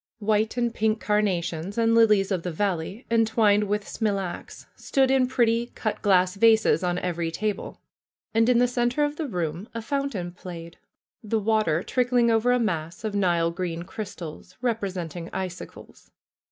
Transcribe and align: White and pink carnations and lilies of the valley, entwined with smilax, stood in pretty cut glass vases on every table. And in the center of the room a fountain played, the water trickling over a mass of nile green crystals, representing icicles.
White 0.17 0.57
and 0.57 0.73
pink 0.73 0.99
carnations 0.99 1.77
and 1.77 1.93
lilies 1.93 2.31
of 2.31 2.41
the 2.41 2.49
valley, 2.51 3.05
entwined 3.11 3.65
with 3.65 3.87
smilax, 3.87 4.65
stood 4.75 5.11
in 5.11 5.27
pretty 5.27 5.67
cut 5.75 6.01
glass 6.01 6.33
vases 6.33 6.83
on 6.83 6.97
every 6.97 7.29
table. 7.29 7.79
And 8.33 8.49
in 8.49 8.57
the 8.57 8.67
center 8.67 9.03
of 9.03 9.17
the 9.17 9.27
room 9.27 9.69
a 9.75 9.81
fountain 9.83 10.31
played, 10.31 10.79
the 11.23 11.39
water 11.39 11.83
trickling 11.83 12.31
over 12.31 12.51
a 12.51 12.57
mass 12.57 13.03
of 13.03 13.13
nile 13.13 13.51
green 13.51 13.83
crystals, 13.83 14.57
representing 14.59 15.29
icicles. 15.33 16.09